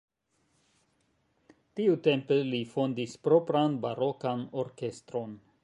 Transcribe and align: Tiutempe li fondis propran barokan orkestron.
Tiutempe 1.79 2.39
li 2.53 2.63
fondis 2.71 3.15
propran 3.29 3.77
barokan 3.85 4.43
orkestron. 4.65 5.41